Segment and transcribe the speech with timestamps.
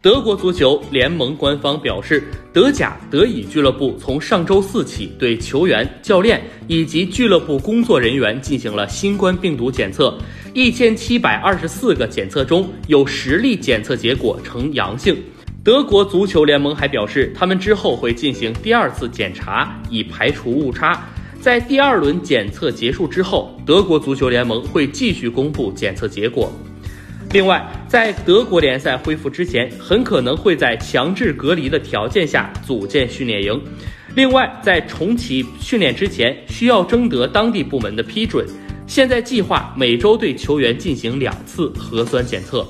[0.00, 10.16] 德国足球联盟官方表示，德甲德乙俱乐部从上周四起对球员、教练以及俱乐部工作人员进行了新冠病毒检测，
[10.54, 15.16] 一千七百二十四个检测中有十例检测结果呈阳性。
[15.64, 21.04] 德国足球联盟还表示，他们之后会进行第二次检查，以排除误差。
[21.40, 26.52] 在第二轮检测结束之后，德国足球联盟会继续公布检测结果。
[27.30, 33.62] 另外，在德国联赛恢复之前，很可能会在强制隔离的条件下组建训练营。
[34.14, 38.46] 另外，在重启训练之前，需要征得当地部门的批准。
[38.86, 42.66] 现在计划每周对球员进行两次核酸检测。